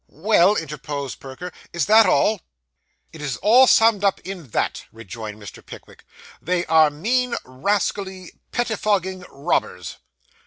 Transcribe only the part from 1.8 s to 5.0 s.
that all?' 'It is all summed up in that,'